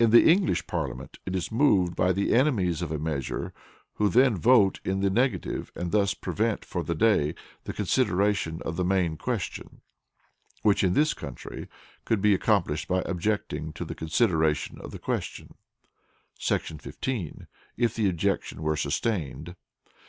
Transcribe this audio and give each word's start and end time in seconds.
In 0.00 0.10
the 0.10 0.28
English 0.28 0.66
Parliament 0.66 1.20
it 1.24 1.36
is 1.36 1.52
moved 1.52 1.94
by 1.94 2.10
the 2.12 2.34
enemies 2.34 2.82
of 2.82 2.90
a 2.90 2.98
measure, 2.98 3.52
who 3.94 4.08
then 4.08 4.36
vote 4.36 4.80
in 4.84 5.02
the 5.02 5.08
negative, 5.08 5.70
and 5.76 5.92
thus 5.92 6.14
prevent 6.14 6.64
for 6.64 6.82
the 6.82 6.96
day, 6.96 7.36
the 7.62 7.72
consideration 7.72 8.60
of 8.62 8.74
the 8.74 8.84
main 8.84 9.16
question, 9.16 9.82
(which 10.62 10.82
in 10.82 10.94
this 10.94 11.14
country 11.14 11.68
could 12.04 12.20
be 12.20 12.34
accomplished 12.34 12.88
by 12.88 13.04
"objecting 13.06 13.72
to 13.74 13.84
the 13.84 13.94
consideration 13.94 14.80
of 14.80 14.90
the 14.90 14.98
question"[§ 14.98 15.54
15], 16.80 17.46
if 17.76 17.94
the 17.94 18.08
objection 18.08 18.62
were 18.62 18.76
sustained). 18.76 19.54